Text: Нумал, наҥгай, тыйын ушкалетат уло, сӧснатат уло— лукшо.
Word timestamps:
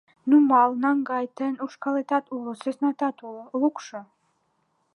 Нумал, 0.29 0.69
наҥгай, 0.83 1.25
тыйын 1.35 1.55
ушкалетат 1.65 2.25
уло, 2.35 2.51
сӧснатат 2.61 3.17
уло— 3.27 3.43
лукшо. 3.61 3.99